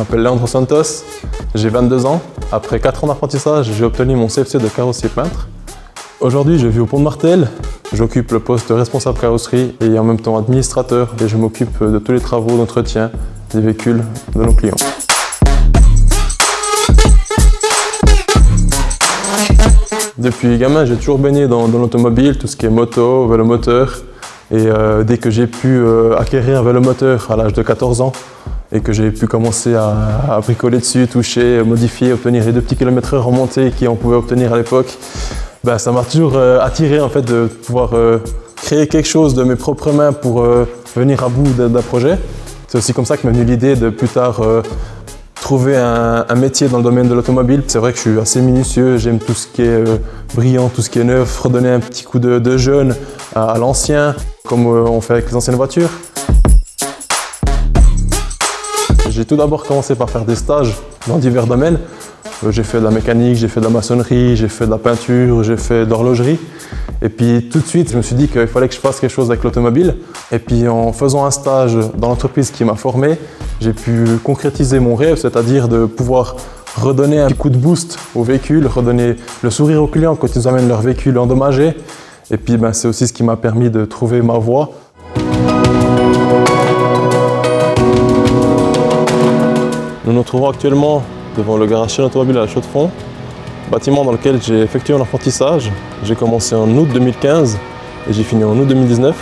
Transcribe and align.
m'appelle 0.00 0.22
Leandro 0.22 0.46
Santos, 0.46 1.04
j'ai 1.54 1.68
22 1.68 2.06
ans. 2.06 2.22
Après 2.52 2.80
4 2.80 3.04
ans 3.04 3.08
d'apprentissage, 3.08 3.70
j'ai 3.76 3.84
obtenu 3.84 4.16
mon 4.16 4.28
CFC 4.28 4.56
de 4.56 4.66
carrossier 4.68 5.10
peintre. 5.10 5.46
Aujourd'hui, 6.20 6.58
je 6.58 6.66
vis 6.68 6.80
au 6.80 6.86
Pont 6.86 7.00
de 7.00 7.04
Martel. 7.04 7.48
J'occupe 7.92 8.32
le 8.32 8.40
poste 8.40 8.70
de 8.70 8.74
responsable 8.74 9.18
carrosserie 9.18 9.74
et 9.82 9.98
en 9.98 10.04
même 10.04 10.18
temps 10.18 10.38
administrateur 10.38 11.14
et 11.22 11.28
je 11.28 11.36
m'occupe 11.36 11.84
de 11.84 11.98
tous 11.98 12.12
les 12.12 12.20
travaux 12.20 12.56
d'entretien 12.56 13.10
des 13.52 13.60
véhicules 13.60 14.02
de 14.34 14.42
nos 14.42 14.54
clients. 14.54 14.76
Depuis 20.16 20.56
gamin, 20.56 20.86
j'ai 20.86 20.96
toujours 20.96 21.18
baigné 21.18 21.46
dans, 21.46 21.66
l'automobile, 21.66 22.38
tout 22.38 22.46
ce 22.46 22.56
qui 22.56 22.64
est 22.64 22.70
moto, 22.70 23.28
vélo 23.28 23.44
moteur. 23.44 23.98
Et 24.50 24.66
euh, 24.66 25.04
dès 25.04 25.18
que 25.18 25.28
j'ai 25.28 25.46
pu 25.46 25.68
euh, 25.68 26.16
acquérir 26.16 26.60
un 26.60 26.62
vélo 26.62 26.80
moteur 26.80 27.30
à 27.30 27.36
l'âge 27.36 27.52
de 27.52 27.60
14 27.62 28.00
ans 28.00 28.12
et 28.72 28.80
que 28.80 28.92
j'ai 28.92 29.10
pu 29.10 29.26
commencer 29.26 29.74
à, 29.74 30.40
bricoler 30.42 30.78
dessus, 30.78 31.08
toucher, 31.08 31.62
modifier, 31.62 32.12
obtenir 32.12 32.44
les 32.44 32.52
deux 32.52 32.60
petits 32.60 32.76
kilomètres 32.76 33.16
remontés 33.16 33.72
qu'on 33.72 33.96
pouvait 33.96 34.16
obtenir 34.16 34.52
à 34.52 34.56
l'époque, 34.56 34.96
ben, 35.64 35.78
ça 35.78 35.92
m'a 35.92 36.04
toujours 36.04 36.36
euh, 36.36 36.60
attiré 36.60 37.00
en 37.00 37.08
fait 37.08 37.22
de 37.22 37.46
pouvoir 37.46 37.90
créer 38.56 38.86
quelque 38.86 39.08
chose 39.08 39.34
de 39.34 39.42
mes 39.42 39.56
propres 39.56 39.92
mains 39.92 40.12
pour 40.12 40.44
venir 40.94 41.24
à 41.24 41.28
bout 41.28 41.50
d'un 41.52 41.82
projet. 41.82 42.18
C'est 42.68 42.78
aussi 42.78 42.92
comme 42.92 43.04
ça 43.04 43.16
que 43.16 43.26
m'est 43.26 43.32
venue 43.32 43.44
l'idée 43.44 43.74
de 43.74 43.90
plus 43.90 44.08
tard 44.08 44.40
trouver 45.40 45.76
un, 45.76 46.34
métier 46.36 46.68
dans 46.68 46.76
le 46.78 46.84
domaine 46.84 47.08
de 47.08 47.14
l'automobile. 47.14 47.62
C'est 47.66 47.78
vrai 47.78 47.92
que 47.92 47.96
je 47.96 48.02
suis 48.02 48.20
assez 48.20 48.40
minutieux, 48.40 48.98
j'aime 48.98 49.18
tout 49.18 49.34
ce 49.34 49.46
qui 49.48 49.62
est 49.62 49.66
euh, 49.66 49.96
brillant, 50.34 50.68
tout 50.68 50.82
ce 50.82 50.90
qui 50.90 51.00
est 51.00 51.04
neuf, 51.04 51.40
redonner 51.40 51.70
un 51.70 51.80
petit 51.80 52.04
coup 52.04 52.18
de, 52.18 52.56
jeune 52.56 52.94
à, 53.34 53.58
l'ancien, 53.58 54.14
comme 54.46 54.66
euh, 54.66 54.84
on 54.84 55.00
fait 55.00 55.14
avec 55.14 55.28
les 55.28 55.34
anciennes 55.34 55.56
voitures. 55.56 55.90
J'ai 59.20 59.26
tout 59.26 59.36
d'abord 59.36 59.64
commencé 59.64 59.94
par 59.96 60.08
faire 60.08 60.24
des 60.24 60.34
stages 60.34 60.74
dans 61.06 61.18
divers 61.18 61.46
domaines. 61.46 61.78
Euh, 62.42 62.50
j'ai 62.50 62.62
fait 62.62 62.78
de 62.80 62.84
la 62.84 62.90
mécanique, 62.90 63.36
j'ai 63.36 63.48
fait 63.48 63.60
de 63.60 63.66
la 63.66 63.70
maçonnerie, 63.70 64.34
j'ai 64.34 64.48
fait 64.48 64.64
de 64.64 64.70
la 64.70 64.78
peinture, 64.78 65.42
j'ai 65.42 65.58
fait 65.58 65.84
de 65.84 65.90
l'horlogerie. 65.90 66.38
Et 67.02 67.10
puis 67.10 67.50
tout 67.52 67.58
de 67.58 67.66
suite, 67.66 67.90
je 67.92 67.98
me 67.98 68.00
suis 68.00 68.14
dit 68.16 68.28
qu'il 68.28 68.46
fallait 68.46 68.66
que 68.66 68.74
je 68.74 68.80
fasse 68.80 68.98
quelque 68.98 69.12
chose 69.12 69.30
avec 69.30 69.44
l'automobile. 69.44 69.96
Et 70.32 70.38
puis 70.38 70.66
en 70.68 70.94
faisant 70.94 71.26
un 71.26 71.30
stage 71.30 71.76
dans 71.98 72.08
l'entreprise 72.08 72.50
qui 72.50 72.64
m'a 72.64 72.76
formé, 72.76 73.18
j'ai 73.60 73.74
pu 73.74 74.06
concrétiser 74.24 74.80
mon 74.80 74.94
rêve, 74.94 75.18
c'est-à-dire 75.18 75.68
de 75.68 75.84
pouvoir 75.84 76.36
redonner 76.76 77.20
un 77.20 77.28
petit 77.28 77.36
coup 77.36 77.50
de 77.50 77.58
boost 77.58 77.98
au 78.14 78.22
véhicule, 78.22 78.66
redonner 78.68 79.16
le 79.42 79.50
sourire 79.50 79.82
aux 79.82 79.86
clients 79.86 80.16
quand 80.16 80.34
ils 80.34 80.48
amènent 80.48 80.68
leur 80.68 80.80
véhicule 80.80 81.18
endommagé. 81.18 81.76
Et 82.30 82.38
puis 82.38 82.56
ben, 82.56 82.72
c'est 82.72 82.88
aussi 82.88 83.06
ce 83.06 83.12
qui 83.12 83.22
m'a 83.22 83.36
permis 83.36 83.68
de 83.68 83.84
trouver 83.84 84.22
ma 84.22 84.38
voie. 84.38 84.70
Nous 90.10 90.16
nous 90.16 90.24
trouvons 90.24 90.48
actuellement 90.48 91.04
devant 91.38 91.56
le 91.56 91.66
garage 91.66 91.92
chez 91.92 92.02
automobile 92.02 92.36
à 92.38 92.40
la 92.40 92.46
Chaux-de-Fonds, 92.48 92.90
bâtiment 93.70 94.04
dans 94.04 94.10
lequel 94.10 94.42
j'ai 94.42 94.58
effectué 94.58 94.92
un 94.92 95.00
apprentissage. 95.00 95.70
J'ai 96.02 96.16
commencé 96.16 96.56
en 96.56 96.68
août 96.68 96.88
2015 96.92 97.56
et 98.08 98.12
j'ai 98.12 98.24
fini 98.24 98.42
en 98.42 98.58
août 98.58 98.66
2019. 98.66 99.14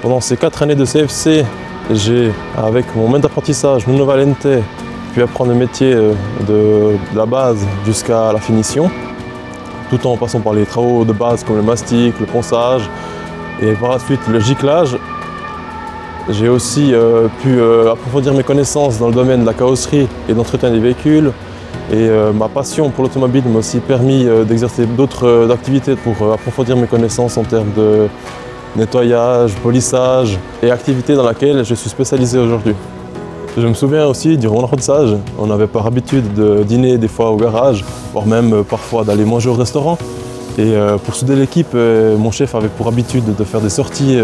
Pendant 0.00 0.22
ces 0.22 0.38
quatre 0.38 0.62
années 0.62 0.74
de 0.74 0.86
CFC, 0.86 1.44
j'ai, 1.90 2.32
avec 2.56 2.96
mon 2.96 3.08
maître 3.08 3.28
d'apprentissage, 3.28 3.86
Nuno 3.86 4.06
Valente, 4.06 4.46
pu 5.12 5.22
apprendre 5.22 5.50
le 5.50 5.58
métier 5.58 5.92
euh, 5.92 6.14
de, 6.48 6.96
la 7.14 7.26
base 7.26 7.66
jusqu'à 7.84 8.32
la 8.32 8.40
finition, 8.40 8.90
tout 9.90 10.06
en 10.06 10.16
passant 10.16 10.40
par 10.40 10.54
les 10.54 10.64
travaux 10.64 11.04
de 11.04 11.12
base 11.12 11.44
comme 11.44 11.56
le 11.56 11.62
mastic, 11.62 12.18
le 12.18 12.24
ponçage 12.24 12.88
et 13.60 13.74
par 13.74 13.90
la 13.90 13.98
suite 13.98 14.26
le 14.30 14.40
giclage. 14.40 14.96
J'ai 16.28 16.48
aussi 16.48 16.92
euh, 16.92 17.28
pu 17.42 17.58
euh, 17.58 17.92
approfondir 17.92 18.34
mes 18.34 18.42
connaissances 18.42 18.98
dans 18.98 19.08
le 19.08 19.14
domaine 19.14 19.42
de 19.42 19.46
la 19.46 19.54
carrosserie 19.54 20.08
et 20.28 20.34
d'entretien 20.34 20.70
des 20.70 20.80
véhicules. 20.80 21.32
Et 21.92 22.08
ma 22.34 22.48
passion 22.48 22.90
pour 22.90 23.04
l'automobile 23.04 23.44
m'a 23.46 23.60
aussi 23.60 23.78
permis 23.78 24.26
d'exercer 24.48 24.86
d'autres 24.86 25.48
activités 25.52 25.94
pour 25.94 26.32
approfondir 26.32 26.76
mes 26.76 26.88
connaissances 26.88 27.36
en 27.36 27.44
termes 27.44 27.70
de 27.76 28.08
nettoyage, 28.74 29.52
polissage 29.62 30.36
et 30.64 30.72
activités 30.72 31.14
dans 31.14 31.22
laquelle 31.22 31.64
je 31.64 31.74
suis 31.76 31.88
spécialisé 31.88 32.40
aujourd'hui. 32.40 32.74
Je 33.58 33.66
me 33.66 33.72
souviens 33.72 34.06
aussi, 34.06 34.36
durant 34.36 34.60
l'apprentissage, 34.60 35.16
on 35.38 35.50
avait 35.50 35.66
par 35.66 35.86
habitude 35.86 36.34
de 36.34 36.62
dîner 36.62 36.98
des 36.98 37.08
fois 37.08 37.30
au 37.30 37.36
garage, 37.36 37.86
voire 38.12 38.26
même 38.26 38.52
euh, 38.52 38.62
parfois 38.62 39.02
d'aller 39.02 39.24
manger 39.24 39.48
au 39.48 39.54
restaurant. 39.54 39.96
Et 40.58 40.74
euh, 40.74 40.96
pour 40.96 41.14
souder 41.14 41.36
l'équipe, 41.36 41.72
euh, 41.74 42.16
mon 42.16 42.30
chef 42.30 42.54
avait 42.54 42.68
pour 42.68 42.88
habitude 42.88 43.36
de 43.36 43.44
faire 43.44 43.60
des 43.60 43.68
sorties 43.68 44.18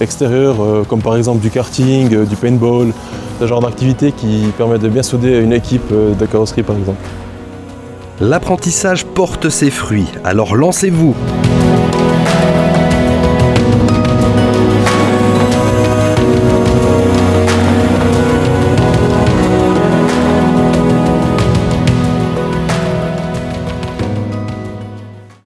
extérieures, 0.00 0.56
comme 0.88 1.00
par 1.00 1.16
exemple 1.16 1.40
du 1.40 1.50
karting, 1.50 2.24
du 2.24 2.36
paintball, 2.36 2.92
ce 3.40 3.46
genre 3.46 3.60
d'activités 3.60 4.12
qui 4.12 4.52
permettent 4.56 4.82
de 4.82 4.88
bien 4.88 5.02
souder 5.02 5.38
une 5.38 5.52
équipe 5.52 5.92
de 5.92 6.26
carrosserie 6.26 6.62
par 6.62 6.76
exemple. 6.76 6.98
L'apprentissage 8.20 9.04
porte 9.04 9.50
ses 9.50 9.70
fruits, 9.70 10.08
alors 10.24 10.56
lancez-vous 10.56 11.14